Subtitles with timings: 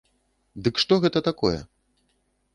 [0.67, 1.59] Дык што гэта такое?